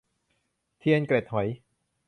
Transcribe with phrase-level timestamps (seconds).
[0.79, 1.47] เทียนเกล็ดหอย